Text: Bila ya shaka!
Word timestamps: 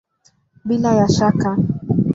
Bila 0.65 0.95
ya 0.95 1.07
shaka! 1.09 1.49